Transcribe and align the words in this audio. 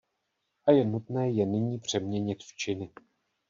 A 0.65 0.71
je 0.71 0.85
nutné 0.85 1.29
je 1.31 1.45
nyní 1.45 1.79
přeměnit 1.79 2.43
v 2.43 2.55
činy. 2.57 2.89